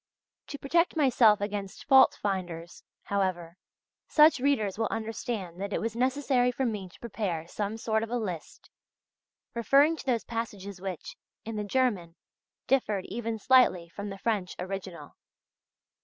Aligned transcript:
To 0.47 0.57
protect 0.57 0.95
myself 0.95 1.41
against 1.41 1.85
fault 1.85 2.17
finders, 2.19 2.81
however, 3.03 3.57
such 4.07 4.39
readers 4.39 4.79
will 4.79 4.87
understand 4.89 5.61
that 5.61 5.73
it 5.73 5.79
was 5.79 5.95
necessary 5.95 6.51
for 6.51 6.65
me 6.65 6.89
to 6.89 6.99
prepare 6.99 7.47
some 7.47 7.77
sort 7.77 8.01
of 8.01 8.09
a 8.09 8.17
list 8.17 8.71
referring 9.53 9.95
to 9.97 10.05
those 10.07 10.23
passages 10.23 10.81
which, 10.81 11.15
in 11.45 11.55
the 11.55 11.63
German, 11.63 12.15
differed 12.65 13.05
even 13.09 13.37
slightly 13.37 13.87
from 13.89 14.09
the 14.09 14.17
French 14.17 14.55
original. 14.57 15.17